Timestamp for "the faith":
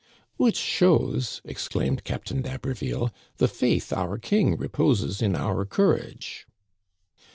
3.37-3.93